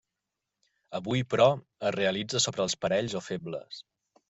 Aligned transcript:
Avui, 0.99 1.21
però, 1.33 1.47
es 1.91 1.95
realitza 1.97 2.43
sobre 2.47 2.67
els 2.67 2.79
parells 2.87 3.17
o 3.23 3.25
febles. 3.31 3.87